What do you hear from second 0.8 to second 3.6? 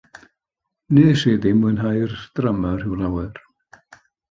Wnes i ddim mwynhau'r ddrama rhyw lawer.